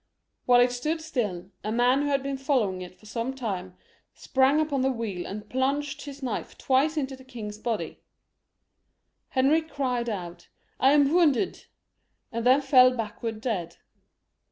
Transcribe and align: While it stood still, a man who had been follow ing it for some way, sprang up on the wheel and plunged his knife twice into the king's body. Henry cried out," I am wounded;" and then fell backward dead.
While 0.47 0.61
it 0.61 0.71
stood 0.71 0.99
still, 0.99 1.51
a 1.63 1.71
man 1.71 2.01
who 2.01 2.07
had 2.07 2.23
been 2.23 2.35
follow 2.39 2.73
ing 2.73 2.81
it 2.81 2.97
for 2.99 3.05
some 3.05 3.35
way, 3.35 3.69
sprang 4.15 4.59
up 4.59 4.73
on 4.73 4.81
the 4.81 4.89
wheel 4.91 5.27
and 5.27 5.47
plunged 5.47 6.01
his 6.05 6.23
knife 6.23 6.57
twice 6.57 6.97
into 6.97 7.15
the 7.15 7.23
king's 7.23 7.59
body. 7.59 7.99
Henry 9.29 9.61
cried 9.61 10.09
out," 10.09 10.47
I 10.79 10.93
am 10.93 11.13
wounded;" 11.13 11.67
and 12.31 12.43
then 12.43 12.61
fell 12.61 12.97
backward 12.97 13.41
dead. 13.41 13.77